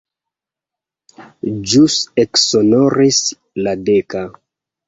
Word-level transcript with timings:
Ĵus 1.73 1.99
eksonoris 2.25 3.23
la 3.67 3.79
deka. 3.91 4.27